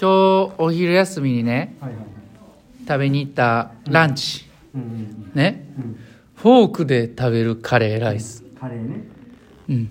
[0.00, 1.98] 今日お昼休みにねはいはい。
[2.00, 2.06] はい
[2.86, 4.44] 食べに行ったランチ、
[5.32, 5.66] ね。
[6.34, 8.44] フォークで食べるカレーライス。
[8.60, 9.04] カレーね。
[9.70, 9.90] うん。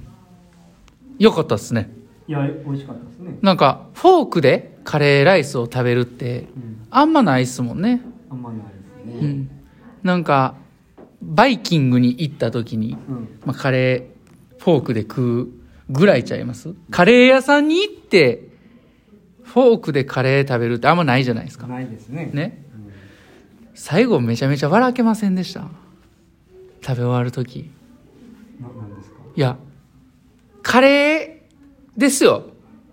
[1.18, 1.90] よかったっすね。
[2.28, 3.40] いや美味しかったですね。
[3.42, 6.86] なんかフォークでカレーライスを食べるってうん。
[6.92, 8.02] あんまないっすもんね。
[8.30, 8.60] あんまない
[9.08, 9.28] ですね。
[9.28, 9.50] うん。
[10.04, 10.54] なんか
[11.24, 13.40] バイキングに行った時に、うん。
[13.44, 15.48] まあ、カレーフォークで食う
[15.90, 16.76] ぐらいちゃいます？
[16.92, 18.50] カレー屋さんに行って
[19.54, 21.68] フォークでカレー食べるってあんまないじゃないですか。
[21.68, 22.32] ないですね。
[22.34, 22.66] ね。
[22.76, 22.94] うん
[23.76, 25.68] 最後めちゃめちゃ笑けませんでした？
[26.82, 27.72] 食べ終わる時。
[29.36, 29.58] いや
[30.62, 32.46] カレーですよ。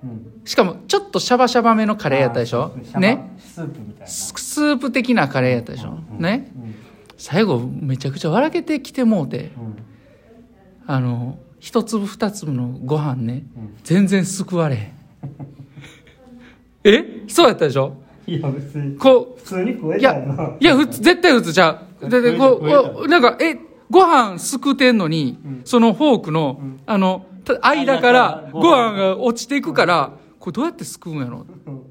[0.03, 0.43] うん。
[0.45, 2.75] しかもちょっとシャバシャバめのカレーやったでしょ？
[2.99, 3.37] ね。
[3.39, 4.07] スープみたいな。
[4.07, 5.99] ススープ的なカレーやったでしょ？
[6.13, 6.75] うんねうん。
[7.19, 9.53] 最後めちゃくちゃ笑けてきてもうて。
[9.57, 9.77] うん。
[10.87, 13.45] あの一粒二粒のご飯ね。
[13.57, 13.77] うん。
[13.85, 14.93] 全然救われへん
[16.85, 17.25] え？
[17.29, 17.97] そうやったでしょ？
[18.27, 18.97] いや別に。
[18.97, 22.09] こ普通に食えういやたよないや普通絶対普通じゃう。
[22.09, 23.59] だってこうこうなんかえ
[23.91, 25.63] ご飯すくってんのに、うん。
[25.65, 26.81] そのフォークの、うん。
[26.87, 28.93] あのた間から間からご飯。
[28.93, 31.47] が落ちていくからこれどうやってすくうんやろ？
[31.67, 31.83] うん。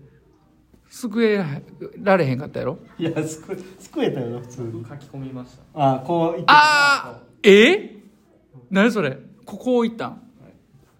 [0.89, 1.43] すくえ
[1.97, 2.79] られへんかったやろ？
[2.97, 4.83] いやすくすくえたよ普通に。
[4.83, 5.95] 書き込みました。
[5.95, 7.95] あこう言ってああえ？
[8.71, 9.17] 何それ？
[9.45, 10.21] ここ行ったん？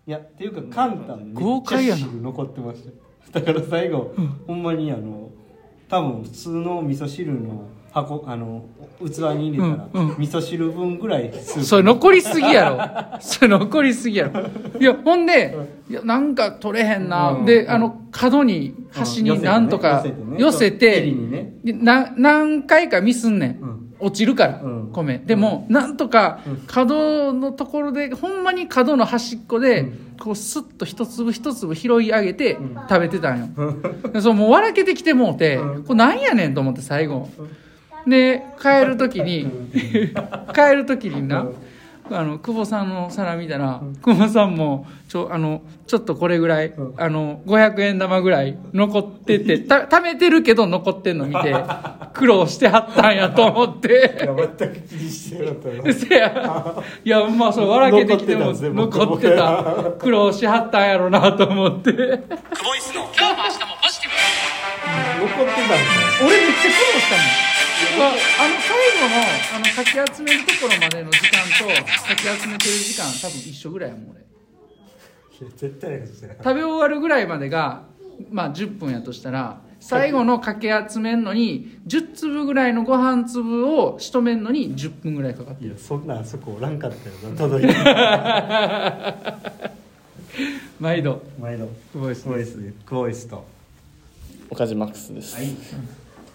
[0.05, 0.11] い。
[0.11, 2.05] やっていうか簡単豪快やな。
[2.07, 2.91] 残ってました
[3.33, 4.13] だから最後、
[4.47, 5.29] ほんまにあの
[5.89, 8.65] 多分普通の味噌汁の箱あの
[8.99, 10.15] 器に入れたら、うんうん。
[10.19, 13.17] 味噌汁分ぐらいそれ残りすぎやろ。
[13.19, 14.41] それ残りすぎやろ。
[14.79, 15.57] いやほんで
[15.89, 17.45] いやなんか取れへんな、うん。
[17.45, 20.05] であの角に端になんとか
[20.37, 21.53] 寄せて,、襟にね。
[21.63, 23.68] でな何回かミスんねん、うん
[23.99, 24.91] 落ちるから、うん。
[24.91, 25.19] 米。
[25.19, 26.57] でも、なんとかうん。
[26.67, 30.15] 角のところでほんまに角の端っこで、うん。
[30.19, 32.75] こうスッと一粒一粒拾い上げてん。
[32.89, 33.47] 食べてたんよ、
[34.11, 35.83] でそうもう笑けてきてもうて、うん。
[35.83, 37.29] これなんやねんと思って最後、
[38.05, 39.49] で帰る時に
[40.53, 41.47] 帰る時にな、
[42.11, 46.93] あの久保さんの皿見たら、久保さんもちょあのちょっとこれぐらい、うん。
[46.97, 51.53] あの500円玉ぐらい残っててた貯めてるけど残ってんの見て
[52.19, 56.83] 苦労してはったんやと思っいてや全く気にしてなかったよ せや。
[57.05, 59.63] いやまあそう笑けてきても残ってた
[59.97, 61.91] 苦労しはったんやろなと思って。
[61.91, 63.55] 俺めっちゃ苦労し
[67.09, 67.49] たもん
[67.97, 68.15] まあ、あの
[68.59, 69.15] 最後の
[69.55, 71.65] あのかき集めるところまでの時間と
[72.07, 74.19] かき集めてる時間多分一緒ぐらいやもん俺。
[74.19, 74.23] い
[75.43, 76.01] や絶対
[76.43, 77.83] 食べ終わるぐらいまでが、
[78.29, 87.75] まあ、10分やとしたら最後のかき集めんのに10粒ぐらいのご飯粒を仕留めんのに10分ぐらいかかっていやそんなあそこおらんかったよな届いて。
[90.79, 91.21] 毎度。
[91.39, 91.69] 毎度。
[91.93, 92.23] 久保です。
[92.23, 93.45] クボイスクボイスと。
[94.49, 95.37] 岡島マックスです、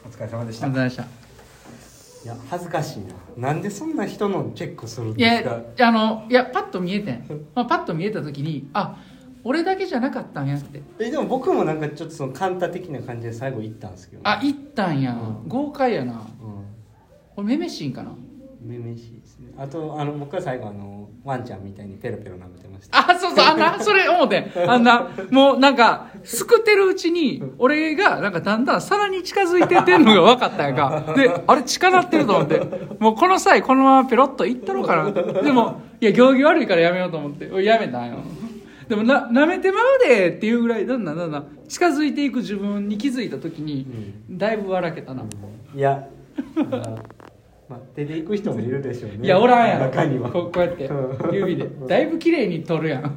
[0.06, 0.66] お疲れ様でした。
[0.66, 1.03] ありがとうございました。
[1.03, 2.99] いや恥ずかしい
[3.38, 3.49] な。
[3.49, 5.61] なんでそんな人のチェックするんいですか？
[5.76, 8.97] やあのいやパッと見えてん、まあ、パッと見えた時にあ
[9.44, 10.82] 俺だけじゃなかったんやって。
[10.99, 14.22] えでも僕もなんかちょっとそのカンタ的な感じで最後行ったんですけど。
[14.25, 15.49] あ行ったんや、うん。
[15.49, 16.12] 豪快やな。
[16.15, 16.21] うん。
[17.37, 18.12] これめめしいんかな？
[18.62, 19.53] めめしいですね。
[19.59, 23.10] あとあの僕は最後あのワンちゃんみたいにペロペロ舐めてました。
[23.10, 24.41] あ、そうそう、あんな、それ思って。
[24.41, 24.50] ん。
[24.71, 31.12] あんな、もうなんか、すくってるうちに、俺が、なんかだんだん皿に近づいてってんのが分かったんやんか。
[31.16, 32.61] で、あれ近なってると思って、
[32.99, 35.11] もうこの際このままペロッといったろうかな。
[35.11, 38.16] でも、いや、行儀悪いからやめようと思って、俺やめたんよ。
[38.89, 41.39] でもな、舐めてまうでっていうぐらい、だんだんだんだ。
[41.39, 43.87] ん近づいていく自分に気づいた時に、
[44.31, 45.22] だいぶ笑けたな。
[45.75, 46.09] いや。
[46.55, 46.81] まあ
[47.69, 49.19] まあ出ていく人もいるでしょうね。
[49.23, 49.87] いや、おらんやろ。
[49.87, 50.31] 中には。
[50.31, 51.34] ここうやってう、ん。
[51.34, 51.71] 指で。
[51.89, 53.17] だいぶ綺麗に撮るやん。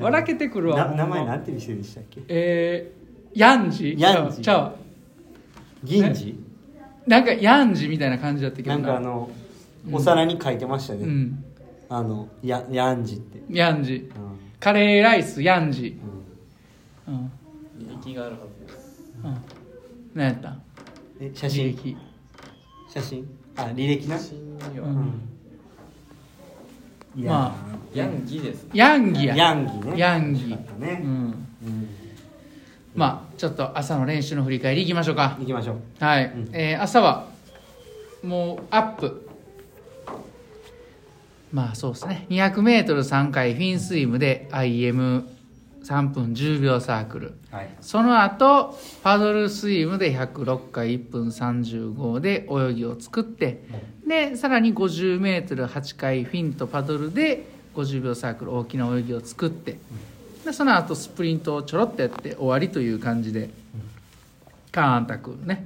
[0.00, 0.92] 笑けてくるわ。
[0.94, 2.22] 名前なんて店でしたっけ？
[2.28, 3.96] えー、ヤンジ。
[3.98, 4.40] ヤンジ。
[4.40, 4.74] ちゃうわ
[5.82, 6.38] 銀次？
[7.06, 9.30] なんかヤンジみたいな感じだったけどなんかあの
[9.92, 11.44] お皿に書いてましたね、うん
[11.88, 14.10] あのやヤンジって、ヤンジ。
[14.16, 14.38] うん。
[14.58, 16.00] カレーライスヤンジ。
[17.06, 17.30] うん。
[18.14, 19.02] があるはずです。
[19.22, 19.36] うん。
[20.14, 20.50] 何やった？
[20.50, 20.62] ん
[21.20, 21.66] え写真。
[21.66, 21.96] 履歴。
[22.88, 23.26] 写真？
[23.56, 24.18] あ履歴な？
[24.18, 25.20] 写真には、うん。
[27.16, 27.56] いやま
[27.94, 28.70] ヤンギですね。
[28.74, 29.36] ヤンギや。
[29.36, 29.98] ヤンギね。
[29.98, 30.44] ヤンギ。
[30.46, 31.00] 美味しかったね。
[31.02, 31.10] うん。
[31.10, 31.14] う
[31.70, 31.88] ん。
[32.94, 35.36] まあちょっと朝の練習の振り返りいきましょうか。
[35.38, 35.80] 行きましょう。
[35.98, 36.48] はい、うん。
[36.52, 37.28] えー朝は
[38.22, 39.23] もうアップ
[41.54, 42.26] まあそうですね。
[42.30, 45.22] 200m3 回フィンスイムで IM3
[46.08, 47.34] 分10秒サークル。
[47.52, 47.70] はい。
[47.80, 53.62] その後パドルスイムで106回1分35で泳ぎを作って
[54.04, 57.46] でさらに 50m8 回フィンとパドルで
[57.76, 59.78] 50秒サークル大きな泳ぎを作って
[60.44, 63.48] でその後スプリントをちょろっとやって終わりという感じで、
[64.72, 65.64] カーンタクね、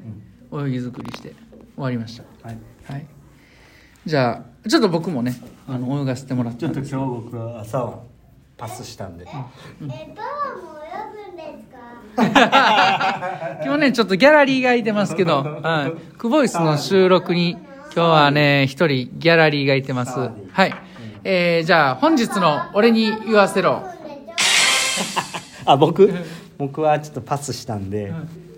[0.52, 1.30] 泳ぎ作りして
[1.74, 2.24] 終わりました。
[2.46, 2.58] はい。
[2.84, 3.17] はい
[4.08, 5.36] じゃあちょっと僕もね
[5.68, 7.98] あの泳がせてもらっちょっとたんです今日僕は朝は
[8.56, 9.24] パスしたんで。
[9.24, 11.68] え、パワーも泳ぐんです
[12.16, 13.60] か？
[13.66, 17.60] 今日ねちょっとギャラリーがいてますけど、はい、クボイスの収録に今
[17.92, 20.18] 日はね一人ギャラリーがいてます。
[20.18, 20.30] は
[20.64, 20.74] い、
[21.22, 23.82] えー、じゃあ本日の俺に言わせろ。
[25.66, 26.10] あ僕？
[26.56, 28.10] 僕はちょっとパスしたんで、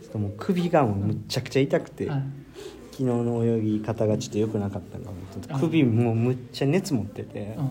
[0.03, 2.23] ちょっともう首がもうむっちゃくちゃ痛くて、はい
[2.91, 5.11] 昨日の泳ぎ方がちょっと良くなかったのか
[5.49, 7.65] と首もうむっちゃ熱持ってて、うん。
[7.65, 7.71] め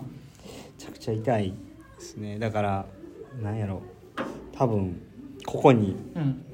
[0.78, 1.54] ちゃくちゃ痛いで
[2.00, 2.38] すね。
[2.38, 2.86] だから
[3.42, 3.82] なんやろ。
[4.52, 5.00] 多分
[5.46, 6.44] ここにうん。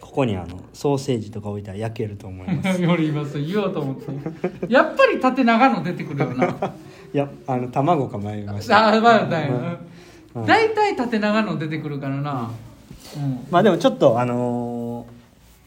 [0.00, 2.82] ここにあのソーセージとか置いたら焼けると思います。
[2.86, 6.46] 俺今そう言おうと思ってやっぱり縦長の出てくるよな。
[7.12, 8.88] いやあの卵か迷いました。
[8.88, 9.54] ああまあだよ
[10.34, 10.46] うん。
[10.46, 12.50] 大体縦長の出てくるからな。
[13.16, 13.40] うん。
[13.50, 14.77] まあでもちょっとあのー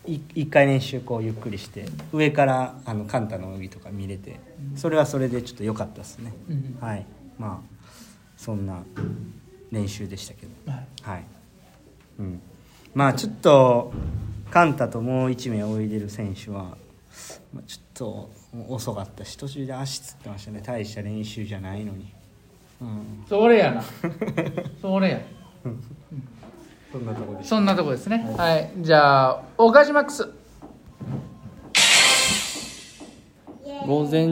[0.08, 4.40] い一回練習こうゆっくりして上からあのカンタの泳ぎとか見れて
[4.76, 6.78] それはそれでちょっと良かったですね、うん。
[6.82, 7.06] はい。
[7.38, 7.82] まあ
[8.38, 8.84] そんな
[9.72, 10.72] 練習でしたけど。
[10.72, 10.88] はい。
[11.04, 11.24] はい、
[12.20, 12.42] うん、
[12.96, 13.94] まあちょっと
[14.50, 16.78] カンタともう1名泳いでる選手は、
[17.54, 18.30] まあ、ちょっと
[18.70, 20.62] 遅かったし途中で足つってましたね。
[20.66, 22.12] 大した練習じゃないのに、
[22.82, 23.84] うん、それやな。
[24.82, 25.22] それや
[26.92, 28.34] そんなとこでそんなとこですね。
[28.38, 28.72] はい。
[28.78, 30.30] じゃあオカジマックス。
[33.88, 34.28] 午前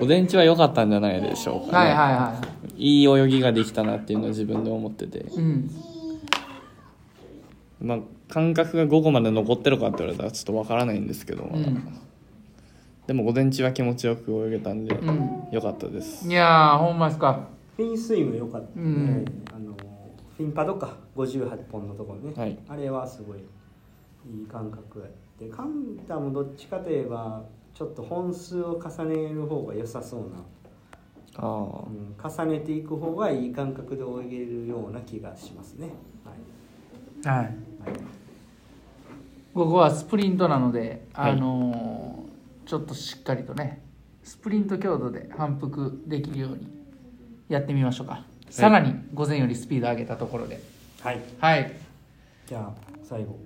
[0.00, 2.34] 午前中は良かったんじゃないでしょうか、ね、はいはいは
[2.76, 3.02] い。
[3.02, 5.70] い泳ぎができたなっていうのは自分で思ってて、うん。
[7.80, 7.98] まあ、
[8.28, 11.98] 感覚が午後まで残ってるかって言われたらちょっとわからないんですけど、うん。
[13.06, 15.30] でも午前中は気持ちよく泳げたんでうん。
[15.50, 17.40] 良かったです、いやーほんまですか。
[17.76, 18.66] フィンスイング良かった。
[18.66, 19.24] ね、うん
[20.38, 22.58] フィンパドか58本のところね、はい。
[22.68, 25.08] あれはすごいいい感覚やっ
[25.38, 25.48] て。
[25.54, 27.42] カンタもどっちかといえば
[27.74, 30.36] ちょっと本数を重ねる方が良さそうな、
[31.36, 31.86] ああ。
[31.86, 35.90] うん、重ねていく方がいい感覚で泳げるような気がしますね。
[37.26, 37.44] はい、はい。
[37.44, 37.54] はい。
[39.52, 42.28] ここはスプリントなのであのー
[42.68, 43.82] ちょっとしっかりとね
[44.22, 46.68] スプリント強度で反復できるように
[47.48, 50.60] やってみましょうか、さらに午前よりスピード上げたところで。
[51.02, 51.72] はい、はい。
[52.46, 52.72] じゃあ
[53.02, 53.38] 最後。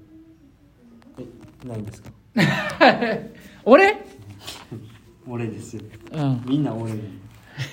[1.18, 2.10] えないんですか？
[3.64, 4.04] 俺？
[5.28, 5.82] 俺ですよ。
[6.12, 6.42] うん。
[6.46, 7.00] みんな俺ね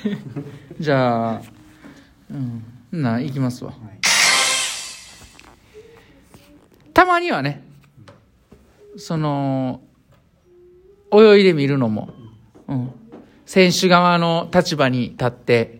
[0.79, 1.41] じゃあ
[2.29, 2.63] うん。
[2.91, 3.71] な行きますわ。
[3.71, 3.99] はい。
[6.93, 7.63] たまにはね
[8.97, 9.81] その
[11.13, 12.09] 泳いでみるのも、
[12.67, 12.91] うん、
[13.45, 15.78] 選手側の立場に立って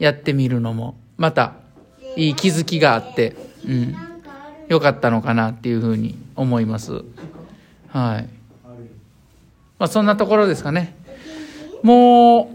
[0.00, 1.54] やってみるのもまた
[2.16, 3.94] いい気づきがあって、うん、
[4.68, 7.04] よかったのかなっていうふうに思います。
[7.88, 8.28] はい。
[9.78, 10.96] まあそんなところですかね。
[11.82, 12.50] も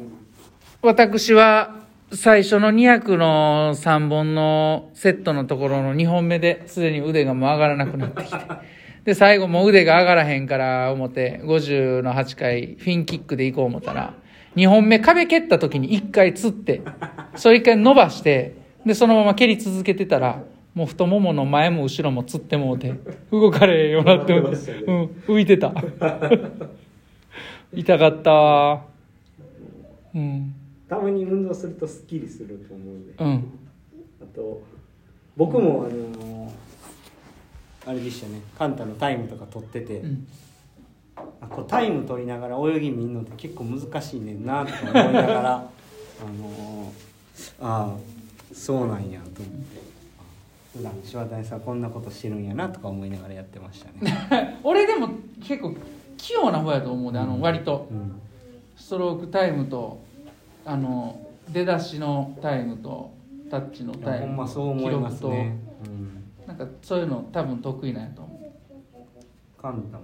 [0.84, 1.76] う私は
[2.12, 8.38] 最初の200の3本のセットのところの2本目ですでに腕がもう上がらなくなってきて。
[9.06, 14.14] で、最後もう腕が上がらへんから思って、50の8回フィンキックで行こう思ったら、
[14.56, 16.82] 2本目壁蹴った時に1回つって、
[17.36, 18.56] それ1回伸ばして、
[18.86, 20.44] で、そのまま蹴り続けてたら、
[20.74, 22.94] もう太ももの前も後ろもつってもうて、
[23.32, 24.46] 動かれようになって、うん、
[25.28, 25.74] 浮いてた。
[27.74, 28.86] 痛かったわ
[30.14, 30.54] うん。
[30.88, 33.44] たまに運動するとスッキリすると思うんでうん。
[34.22, 34.62] あと
[35.36, 36.54] 僕もあの
[37.86, 40.28] あれでしたねカンタのタイムとか取ってて、うん。
[41.16, 45.56] あこうタイム取りながら泳ぎ見るのって結構難しいねんなとか思いながら
[46.22, 46.94] あの
[47.62, 49.96] ああそうなんやと思って。
[50.20, 55.08] あ普段柴谷さんこんなことしてるんやなとか思いながらやってましたね、 俺でも
[55.42, 55.74] 結構
[56.18, 57.88] 器用な方やと思うで、あの、割と。
[57.90, 58.20] うん、
[58.76, 60.00] ストロークタイムと
[60.66, 61.20] あの
[61.50, 63.12] 出だしのタイムと
[63.50, 68.54] タッチのいタイムやほんまそう思いますね、うん、なんかそういうの多分得意なんやと思
[69.62, 70.04] カンタも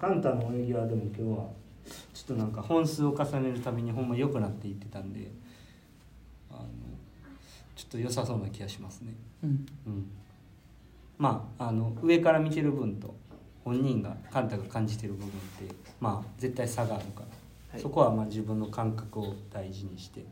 [0.00, 1.46] カンタの泳ぎはでも今日は
[2.12, 5.30] ちょっとなんか本数を重ねるたびにほんま良くなっていってたんで
[6.50, 6.62] あの
[7.74, 9.14] ちょっと良さそうな気がしますね。
[9.42, 10.10] う、うん、うん。
[11.18, 13.14] まああの上から見てる分と
[13.64, 15.30] 本人がカンタが感じてる部分っ
[15.68, 17.26] てまあ絶対差があるから、
[17.72, 17.80] はい。
[17.80, 20.24] そこはまあ自分の感覚を大事にして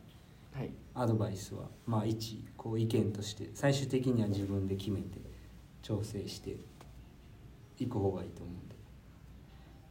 [0.54, 0.70] はい。
[0.94, 5.18] アドバイスはまあ一こう意見として最終的には自分で決めて
[5.82, 6.56] 調整して
[7.78, 8.73] いく方がいいと思うんで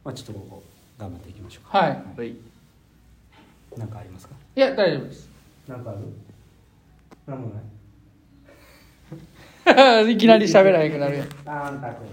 [0.04, 0.62] まあ、ちょっとここ
[0.98, 1.78] 頑張っていきましょうか。
[1.78, 2.36] はい、はい、
[3.76, 4.34] なんかありますか？
[4.54, 5.28] いや大丈夫です。
[5.68, 7.34] んかある？
[7.34, 7.60] んもな
[10.10, 10.12] い？
[10.12, 11.28] いきなり喋らへんくなるやん。
[11.46, 12.10] あんたこれ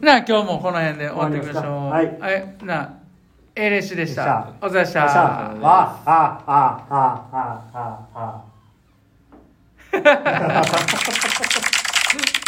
[0.00, 1.88] なあ今日もこの辺で終わっていきましょう。
[1.90, 2.92] はい、はい、なあ
[3.54, 4.54] A レシでした。
[4.62, 5.04] お疲れした。
[5.04, 5.54] ああ
[6.06, 8.52] あああああ。
[9.92, 10.62] Ha ha ha ha
[11.34, 12.41] ha.